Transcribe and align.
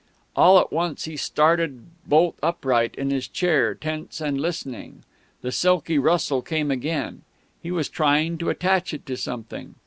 All 0.35 0.57
at 0.59 0.73
once 0.73 1.03
he 1.05 1.15
started 1.15 1.83
bolt 2.07 2.35
upright 2.41 2.95
in 2.95 3.11
his 3.11 3.27
chair, 3.27 3.75
tense 3.75 4.19
and 4.19 4.41
listening. 4.41 5.03
The 5.43 5.51
silky 5.51 5.99
rustle 5.99 6.41
came 6.41 6.71
again; 6.71 7.21
he 7.61 7.69
was 7.69 7.87
trying 7.87 8.39
to 8.39 8.49
attach 8.49 8.95
it 8.95 9.05
to 9.05 9.15
something.... 9.15 9.75